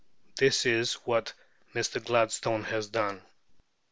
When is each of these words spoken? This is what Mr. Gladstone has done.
This 0.37 0.65
is 0.65 0.93
what 1.05 1.33
Mr. 1.75 2.03
Gladstone 2.03 2.63
has 2.63 2.87
done. 2.87 3.21